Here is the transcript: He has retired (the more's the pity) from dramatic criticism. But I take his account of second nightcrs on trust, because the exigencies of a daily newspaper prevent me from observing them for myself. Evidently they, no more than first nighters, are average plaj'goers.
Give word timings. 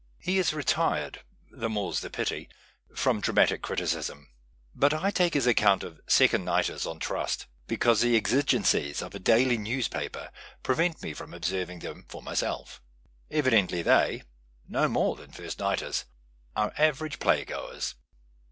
He 0.17 0.37
has 0.37 0.51
retired 0.51 1.21
(the 1.51 1.69
more's 1.69 1.99
the 1.99 2.09
pity) 2.09 2.49
from 2.95 3.21
dramatic 3.21 3.61
criticism. 3.61 4.29
But 4.73 4.95
I 4.95 5.11
take 5.11 5.35
his 5.35 5.45
account 5.45 5.83
of 5.83 6.01
second 6.07 6.43
nightcrs 6.43 6.89
on 6.89 6.97
trust, 6.97 7.45
because 7.67 8.01
the 8.01 8.17
exigencies 8.17 9.03
of 9.03 9.13
a 9.13 9.19
daily 9.19 9.59
newspaper 9.59 10.31
prevent 10.63 11.03
me 11.03 11.13
from 11.13 11.35
observing 11.35 11.81
them 11.81 12.03
for 12.07 12.23
myself. 12.23 12.81
Evidently 13.29 13.83
they, 13.83 14.23
no 14.67 14.87
more 14.87 15.15
than 15.15 15.31
first 15.33 15.59
nighters, 15.59 16.05
are 16.55 16.73
average 16.79 17.19
plaj'goers. 17.19 17.93